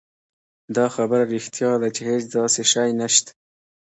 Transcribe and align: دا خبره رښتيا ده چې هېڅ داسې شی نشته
دا 0.75 0.85
خبره 0.95 1.23
رښتيا 1.33 1.71
ده 1.81 1.89
چې 1.95 2.01
هېڅ 2.09 2.23
داسې 2.35 2.61
شی 2.71 2.89
نشته 3.01 3.31